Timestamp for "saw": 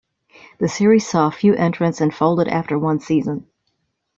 1.07-1.29